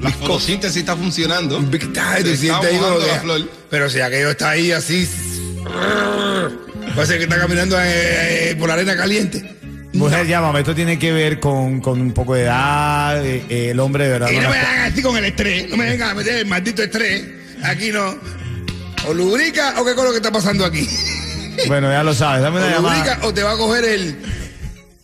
La 0.00 0.10
fotosíntesis 0.10 0.76
está 0.78 0.96
funcionando. 0.96 1.58
Ay, 2.02 2.22
tú 2.24 2.30
Se 2.30 2.36
sientes 2.36 2.64
está 2.64 2.66
ahí 2.68 2.76
como 2.78 2.98
que-. 2.98 3.10
Pero 3.70 3.88
si 3.88 4.00
aquello 4.00 4.30
está 4.30 4.50
ahí 4.50 4.70
así. 4.72 5.08
Parece 6.94 7.16
que 7.18 7.24
está 7.24 7.38
caminando 7.38 7.76
eh, 7.80 8.50
eh, 8.50 8.56
por 8.56 8.68
la 8.68 8.74
arena 8.74 8.96
caliente. 8.96 9.56
Mujer, 9.94 10.26
llámame. 10.26 10.60
Esto 10.60 10.74
tiene 10.74 10.98
que 10.98 11.12
ver 11.12 11.40
con, 11.40 11.80
con 11.80 12.00
un 12.00 12.12
poco 12.12 12.34
de 12.34 12.42
edad. 12.42 13.24
eh, 13.24 13.44
eh, 13.48 13.70
el 13.70 13.80
hombre 13.80 14.04
de 14.04 14.10
verdad. 14.10 14.28
Y 14.30 14.36
no 14.36 14.42
no 14.42 14.50
me 14.50 14.58
hagan 14.58 14.92
así 14.92 15.02
con 15.02 15.16
el 15.16 15.24
estrés. 15.24 15.68
No 15.70 15.76
me 15.76 15.86
vengan 15.88 16.10
a 16.10 16.14
meter 16.14 16.36
el 16.38 16.46
maldito 16.46 16.82
estrés. 16.82 17.24
Aquí 17.62 17.90
no. 17.92 18.14
O 19.06 19.14
lubrica 19.14 19.74
o 19.80 19.84
qué 19.84 19.94
con 19.94 20.04
lo 20.04 20.10
que 20.10 20.16
está 20.18 20.32
pasando 20.32 20.64
aquí. 20.64 20.86
Bueno, 21.68 21.88
ya 21.88 22.02
lo 22.02 22.12
sabes. 22.12 22.42
Dame 22.42 22.58
O 22.58 22.62
una 22.66 22.70
llamada. 22.74 22.96
lubrica 22.96 23.20
o 23.26 23.32
te 23.32 23.44
va 23.44 23.52
a 23.52 23.56
coger 23.56 23.84
el. 23.84 24.16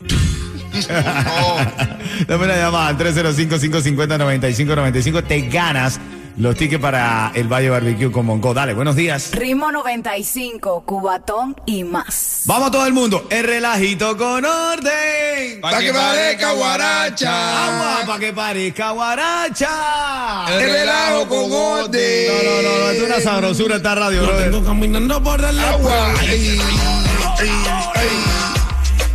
Dame 2.27 2.45
una 2.45 2.57
llamada 2.57 2.89
al 2.89 2.99
305-550-9595. 2.99 5.23
Te 5.29 5.43
ganas 5.43 6.01
los 6.37 6.57
tickets 6.57 6.81
para 6.81 7.33
el 7.35 7.49
Valle 7.49 7.71
Barbecue 7.71 8.11
con 8.11 8.27
Monco. 8.27 8.55
Dale, 8.55 8.75
buenos 8.75 8.97
días. 8.97 9.31
Ritmo 9.33 9.71
95, 9.71 10.83
Cubatón 10.85 11.57
y 11.67 11.85
más. 11.85 12.43
Vamos 12.47 12.71
todo 12.71 12.87
el 12.87 12.93
mundo. 12.93 13.27
El 13.31 13.45
relajito 13.45 14.17
con 14.17 14.45
orden. 14.45 15.61
Pa' 15.61 15.79
que 15.79 15.93
parezca 15.93 16.53
guaracha. 16.53 17.67
Agua 17.67 18.07
para 18.07 18.19
que 18.19 18.33
parezca 18.33 18.91
guaracha. 18.91 20.47
El 20.49 20.73
relajo 20.73 21.29
con 21.29 21.53
orden. 21.53 22.27
No, 22.29 22.43
no, 22.43 22.63
no, 22.63 22.79
no, 22.79 22.91
es 22.91 23.03
una 23.03 23.21
sabrosura 23.21 23.77
esta 23.77 23.95
radio, 23.95 24.23
Lo 24.23 24.37
tengo 24.37 24.65
caminando 24.65 25.23
por 25.23 25.45
el 25.45 25.59
Agua. 25.59 26.15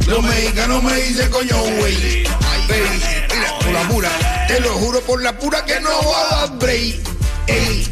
Los 0.08 0.24
mexicanos 0.24 0.84
me 0.84 0.94
dicen 0.96 1.32
coño, 1.32 1.58
güey. 1.80 1.96
Ey, 1.96 2.28
Mira, 3.30 3.82
la 3.82 3.88
pura. 3.90 4.35
Te 4.48 4.60
lo 4.60 4.70
juro 4.74 5.02
por 5.02 5.22
la 5.22 5.38
pura 5.38 5.66
que 5.66 5.80
no 5.82 5.90
va 5.90 6.44
a 6.44 6.46
break. 6.48 7.00
Ey. 7.48 7.88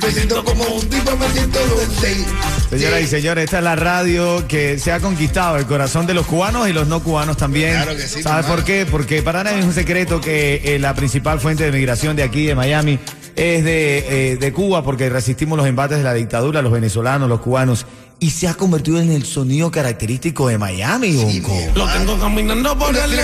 Me 0.00 0.10
siento 0.10 0.44
como 0.44 0.64
un 0.64 0.88
tipo, 0.88 1.16
me 1.16 1.28
siento 1.30 1.58
dulce. 1.66 2.24
Señoras 2.70 3.02
y 3.02 3.06
señores, 3.06 3.44
esta 3.44 3.58
es 3.58 3.64
la 3.64 3.76
radio 3.76 4.46
que 4.48 4.78
se 4.78 4.90
ha 4.90 5.00
conquistado 5.00 5.58
el 5.58 5.66
corazón 5.66 6.06
de 6.06 6.14
los 6.14 6.26
cubanos 6.26 6.68
y 6.68 6.72
los 6.72 6.88
no 6.88 7.02
cubanos 7.02 7.36
también. 7.36 7.74
Claro 7.74 7.96
que 7.96 8.08
sí, 8.08 8.22
¿Sabes 8.22 8.46
por 8.46 8.64
qué? 8.64 8.86
Porque 8.90 9.22
para 9.22 9.44
nadie 9.44 9.58
es 9.58 9.64
un 9.66 9.74
secreto 9.74 10.20
que 10.20 10.62
eh, 10.64 10.78
la 10.78 10.94
principal 10.94 11.40
fuente 11.40 11.64
de 11.64 11.72
migración 11.72 12.16
de 12.16 12.22
aquí, 12.22 12.46
de 12.46 12.54
Miami, 12.54 12.98
es 13.36 13.64
de, 13.64 14.32
eh, 14.32 14.36
de 14.36 14.52
Cuba, 14.52 14.82
porque 14.82 15.10
resistimos 15.10 15.58
los 15.58 15.66
embates 15.66 15.98
de 15.98 16.04
la 16.04 16.14
dictadura, 16.14 16.62
los 16.62 16.72
venezolanos, 16.72 17.28
los 17.28 17.40
cubanos, 17.40 17.86
y 18.18 18.30
se 18.30 18.48
ha 18.48 18.54
convertido 18.54 19.00
en 19.00 19.10
el 19.10 19.24
sonido 19.24 19.70
característico 19.70 20.48
de 20.48 20.56
Miami, 20.56 21.16
Bonco. 21.16 21.58
Lo 21.74 21.86
tengo 21.88 22.18
caminando 22.18 22.78
por 22.78 22.96
el 22.96 23.18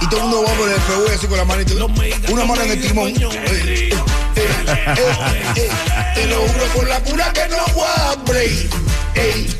y 0.00 0.06
todo 0.08 0.20
el 0.20 0.26
mundo 0.26 0.44
va 0.46 0.52
por 0.54 0.68
el 0.68 0.80
freeway 0.80 1.14
así 1.14 1.26
con 1.26 1.38
la 1.38 1.44
manito. 1.44 1.74
Una 2.28 2.44
mano 2.44 2.62
en 2.62 2.70
el 2.70 2.80
timón. 2.80 3.12
Te 3.14 3.24
lo 6.26 6.36
juro 6.36 6.64
por 6.74 6.86
la 6.88 6.98
pura 7.00 7.32
que 7.32 7.48
no 7.48 7.56
voy 7.74 7.86
a 7.86 8.14
break. 8.26 8.68
Ey, 9.14 9.56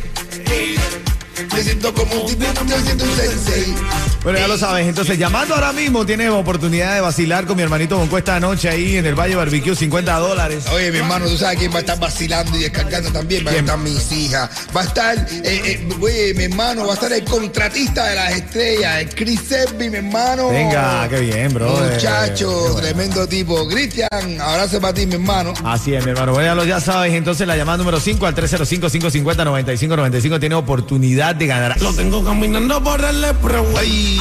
ey, 0.50 0.78
Me 1.52 1.62
siento 1.62 1.92
como 1.94 2.14
un 2.14 2.34
tipo, 2.36 2.64
me 2.64 2.80
siento 2.82 3.04
un 3.04 3.16
sensei. 3.16 3.74
Bueno, 4.22 4.38
ya 4.38 4.48
lo 4.48 4.58
sabes. 4.58 4.86
Entonces, 4.86 5.18
llamando 5.18 5.54
ahora 5.54 5.72
mismo, 5.72 6.04
tienes 6.04 6.30
oportunidad 6.30 6.94
de 6.94 7.00
vacilar 7.00 7.46
con 7.46 7.56
mi 7.56 7.62
hermanito 7.62 7.96
Bonco 7.96 8.18
esta 8.18 8.38
noche 8.40 8.68
ahí 8.68 8.96
en 8.96 9.06
el 9.06 9.14
Valle 9.14 9.36
Barbecue, 9.36 9.74
50 9.74 10.18
dólares. 10.18 10.64
Oye, 10.72 10.90
mi 10.90 10.98
hermano, 10.98 11.26
tú 11.26 11.36
sabes 11.36 11.58
quién 11.58 11.72
va 11.72 11.76
a 11.76 11.80
estar 11.80 11.98
vacilando 11.98 12.56
y 12.56 12.62
descargando 12.62 13.10
también. 13.12 13.46
Va 13.46 13.52
a 13.52 13.54
estar 13.54 13.78
mis 13.78 14.10
hijas. 14.12 14.50
Va 14.76 14.80
a 14.80 14.84
estar, 14.84 15.16
eh, 15.18 15.42
eh, 15.44 15.88
oye, 16.00 16.34
mi 16.34 16.44
hermano, 16.44 16.84
va 16.84 16.92
a 16.92 16.94
estar 16.94 17.12
el 17.12 17.24
contratista 17.24 18.06
de 18.06 18.14
las 18.16 18.32
estrellas, 18.32 19.00
el 19.00 19.14
Chris 19.14 19.40
Selby, 19.48 19.90
mi 19.90 19.98
hermano. 19.98 20.48
Venga, 20.50 21.08
qué 21.08 21.20
bien, 21.20 21.54
bro. 21.54 21.70
Muchacho, 21.70 22.76
tremendo 22.80 23.26
tipo. 23.26 23.68
Cristian, 23.68 24.40
abrazo 24.40 24.80
para 24.80 24.94
ti, 24.94 25.06
mi 25.06 25.14
hermano. 25.14 25.54
Así 25.64 25.94
es, 25.94 26.04
mi 26.04 26.10
hermano. 26.10 26.32
Bueno, 26.32 26.48
ya 26.48 26.54
lo 26.54 26.64
ya 26.64 26.80
sabes. 26.80 27.14
Entonces, 27.14 27.46
la 27.46 27.56
llamada 27.56 27.78
número 27.78 28.00
5 28.00 28.26
al 28.26 28.34
305-550-9595 28.34 30.40
tiene 30.40 30.56
oportunidad 30.56 31.36
de 31.36 31.46
ganar. 31.46 31.80
Lo 31.80 31.94
tengo 31.94 32.24
caminando 32.24 32.82
por 32.82 33.04
el 33.04 33.24
Ay, 34.08 34.18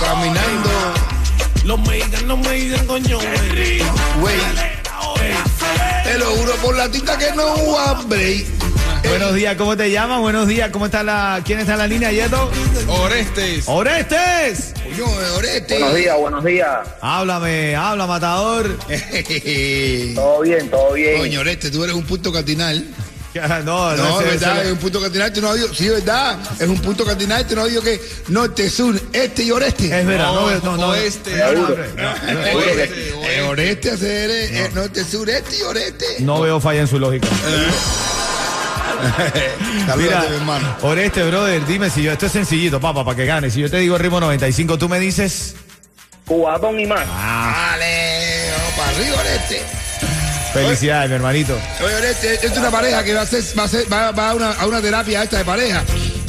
caminando, 0.00 0.70
Los 1.64 1.78
mexicanos 1.80 2.38
me 2.38 2.52
dicen 2.52 2.86
coño, 2.86 3.18
güey. 3.18 3.78
güey. 4.20 4.36
Te 6.04 6.18
lo 6.18 6.26
juro 6.36 6.52
por 6.56 6.74
la 6.76 6.90
tinta 6.90 7.18
que 7.18 7.30
no 7.32 7.78
a 7.78 8.02
break. 8.04 8.46
Buenos 9.06 9.34
días, 9.34 9.56
¿cómo 9.56 9.76
te 9.76 9.90
llamas? 9.90 10.20
Buenos 10.20 10.48
días, 10.48 10.70
¿cómo 10.70 10.86
está 10.86 11.02
la. 11.02 11.42
¿Quién 11.44 11.60
está 11.60 11.72
en 11.74 11.78
la 11.78 11.86
línea, 11.86 12.10
Yeto? 12.12 12.50
Orestes. 12.88 13.64
¡Orestes! 13.68 14.72
Coño, 14.82 15.04
Oreste. 15.36 15.78
Buenos 15.78 15.94
días, 15.94 16.16
buenos 16.18 16.44
días. 16.44 16.78
Háblame, 17.02 17.76
habla, 17.76 18.06
matador. 18.06 18.78
Todo 20.14 20.40
bien, 20.40 20.70
todo 20.70 20.92
bien. 20.94 21.18
Coño, 21.18 21.40
Oreste, 21.40 21.70
tú 21.70 21.84
eres 21.84 21.94
un 21.94 22.04
punto 22.04 22.32
cardinal. 22.32 22.86
No, 23.34 23.62
No, 23.62 23.94
ese- 24.20 24.34
es 24.34 24.40
verdad, 24.40 24.56
ese- 24.58 24.66
es 24.66 24.72
un 24.72 24.78
punto 24.78 25.00
cardinal. 25.00 25.32
Tú 25.32 25.40
no 25.42 25.48
has 25.48 25.54
oído- 25.54 25.74
sí, 25.74 25.86
es 25.86 25.92
verdad, 25.92 26.38
es 26.58 26.68
un 26.68 26.80
punto 26.80 27.04
cardinal. 27.04 27.46
Tú 27.46 27.54
no 27.54 27.60
has 27.60 27.66
oído 27.68 27.82
que 27.82 28.00
norte, 28.28 28.70
sur, 28.70 29.00
este 29.12 29.42
y 29.44 29.50
oeste. 29.50 30.00
Es 30.00 30.06
verdad, 30.06 30.32
no, 30.32 30.50
No, 30.50 30.60
no, 30.60 30.76
no. 30.76 30.88
oeste. 30.88 31.36
no, 31.36 31.52
no, 31.52 31.68
no, 31.68 32.56
Oeste, 32.56 33.14
Eh, 33.22 33.42
oreste, 33.42 33.90
hacer 33.92 34.30
eh, 34.30 34.70
norte, 34.74 35.04
sur, 35.04 35.28
este 35.28 35.58
y 35.58 35.62
oreste. 35.62 36.06
no 36.20 36.40
veo 36.40 36.58
falla 36.60 36.80
en 36.80 36.88
su 36.88 36.98
lógica. 36.98 37.28
Mira, 39.96 40.24
mi 40.28 40.36
hermano. 40.36 40.76
Oreste, 40.82 41.22
brother, 41.24 41.64
dime 41.66 41.90
si 41.90 42.02
yo. 42.02 42.12
Esto 42.12 42.26
es 42.26 42.32
sencillito, 42.32 42.80
papá, 42.80 43.04
para 43.04 43.16
que 43.16 43.26
gane. 43.26 43.50
Si 43.50 43.60
yo 43.60 43.70
te 43.70 43.78
digo 43.78 43.96
ritmo 43.98 44.20
95, 44.20 44.78
tú 44.78 44.88
me 44.88 44.98
dices. 44.98 45.54
Cubatón 46.26 46.78
y 46.80 46.86
más. 46.86 47.06
Ah, 47.08 47.68
Dale, 47.72 48.50
vamos 48.56 48.72
para 48.76 48.90
arriba, 48.90 49.16
oreste. 49.20 49.62
Felicidades, 50.52 51.08
mi 51.10 51.16
hermanito. 51.16 51.58
Oye, 51.84 51.94
Oreste, 51.94 52.34
esta 52.34 52.46
es 52.46 52.56
una 52.58 52.70
pareja 52.70 53.04
que 53.04 53.14
va 53.14 53.20
a, 53.20 53.24
hacer, 53.24 53.42
va 53.58 53.62
a, 53.62 53.66
hacer- 53.66 53.92
va- 53.92 54.10
va 54.12 54.30
a 54.30 54.34
una, 54.34 54.50
a 54.52 54.66
una 54.66 54.80
terapia 54.80 55.22
esta 55.22 55.38
de 55.38 55.44
pareja. 55.44 55.82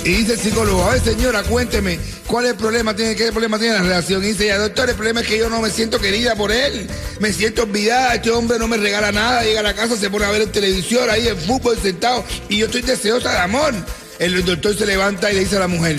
Y 0.04 0.10
dice 0.14 0.34
el 0.34 0.40
psicólogo, 0.40 0.84
a 0.84 0.94
ver 0.94 1.02
señora, 1.04 1.44
cuénteme, 1.44 2.00
¿cuál 2.26 2.46
es 2.46 2.52
el 2.52 2.58
problema? 2.58 2.96
¿Tiene, 2.96 3.16
¿Qué 3.16 3.32
problema 3.32 3.60
tiene 3.60 3.74
la 3.76 3.82
relación? 3.82 4.24
Y 4.24 4.28
dice 4.28 4.46
ella, 4.46 4.58
doctor, 4.58 4.90
el 4.90 4.96
problema 4.96 5.20
es 5.22 5.28
que 5.28 5.38
yo 5.38 5.50
no 5.50 5.60
me 5.62 5.70
siento 5.70 6.00
querida 6.00 6.36
por 6.36 6.52
él. 6.52 6.88
Me 7.20 7.34
siento 7.34 7.64
olvidada, 7.64 8.16
este 8.16 8.32
hombre 8.32 8.58
no 8.60 8.68
me 8.68 8.78
regala 8.78 9.12
nada, 9.12 9.44
llega 9.44 9.60
a 9.60 9.64
la 9.64 9.74
casa, 9.74 9.98
se 9.98 10.10
pone 10.10 10.26
a 10.26 10.32
ver 10.32 10.44
el 10.44 10.52
televisor, 10.52 11.10
ahí 11.10 11.28
el 11.28 11.36
fútbol 11.36 11.78
sentado, 11.82 12.24
y 12.48 12.58
yo 12.60 12.68
estoy 12.68 12.82
deseosa 12.82 13.32
de 13.32 13.38
amor. 13.40 13.74
El 14.20 14.44
doctor 14.46 14.78
se 14.78 14.86
levanta 14.86 15.30
y 15.32 15.36
le 15.36 15.40
dice 15.42 15.58
a 15.58 15.60
la 15.60 15.68
mujer, 15.68 15.98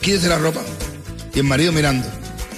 quítese 0.00 0.28
la 0.28 0.36
ropa. 0.38 0.60
Y 1.34 1.38
el 1.38 1.44
marido 1.44 1.72
mirando. 1.72 2.06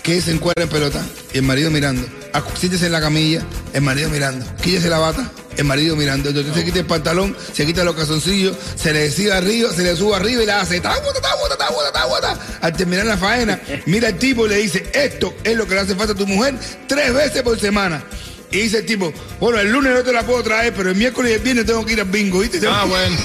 Que 0.02 0.20
se 0.20 0.32
encuentra 0.32 0.64
en 0.64 0.68
pelota. 0.70 1.00
Y 1.32 1.38
el 1.38 1.42
marido 1.44 1.70
mirando. 1.70 2.06
Acu- 2.32 2.56
Siéntese 2.58 2.86
en 2.86 2.92
la 2.92 3.00
camilla. 3.00 3.40
El 3.72 3.82
marido 3.82 4.08
mirando. 4.10 4.46
Quítese 4.62 4.88
la 4.88 4.98
bata. 4.98 5.30
El 5.56 5.64
marido 5.64 5.96
mirando. 5.96 6.28
Entonces 6.28 6.54
se 6.54 6.64
quita 6.64 6.80
el 6.80 6.86
pantalón, 6.86 7.36
se 7.52 7.64
quita 7.64 7.84
los 7.84 7.94
calzoncillos, 7.94 8.56
se 8.76 8.92
le 8.92 9.10
sigue 9.10 9.32
arriba, 9.32 9.72
se 9.72 9.82
le 9.82 9.96
sube 9.96 10.14
arriba 10.14 10.42
y 10.42 10.46
le 10.46 10.52
hace 10.52 10.80
taguata, 10.80 11.20
taguata, 11.20 11.92
taguata. 11.92 12.38
Al 12.60 12.72
terminar 12.76 13.06
la 13.06 13.16
faena, 13.16 13.60
mira 13.86 14.08
el 14.08 14.18
tipo 14.18 14.46
y 14.46 14.50
le 14.50 14.56
dice, 14.56 14.90
esto 14.92 15.34
es 15.44 15.56
lo 15.56 15.66
que 15.66 15.74
le 15.74 15.80
hace 15.80 15.94
falta 15.94 16.12
a 16.12 16.16
tu 16.16 16.26
mujer 16.26 16.54
tres 16.86 17.12
veces 17.14 17.42
por 17.42 17.58
semana. 17.58 18.02
Y 18.50 18.58
dice 18.58 18.78
el 18.78 18.86
tipo, 18.86 19.12
bueno, 19.40 19.58
el 19.58 19.70
lunes 19.72 19.92
no 19.92 20.02
te 20.02 20.12
la 20.12 20.22
puedo 20.22 20.42
traer, 20.42 20.72
pero 20.72 20.90
el 20.90 20.96
miércoles 20.96 21.32
y 21.32 21.34
el 21.34 21.40
viernes 21.40 21.66
tengo 21.66 21.84
que 21.84 21.94
ir 21.94 22.00
al 22.00 22.06
bingo, 22.06 22.38
¿viste? 22.38 22.60
Ah, 22.68 22.84
bueno. 22.88 23.16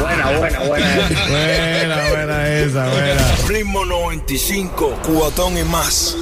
Buena, 0.00 0.30
buena, 0.38 0.58
buena. 0.60 1.08
Buena, 1.28 2.08
buena 2.08 2.48
esa, 2.58 2.88
buena. 2.88 3.36
Ritmo 3.48 3.84
95, 3.84 5.00
Cubatón 5.02 5.58
y 5.58 5.64
más. 5.64 6.16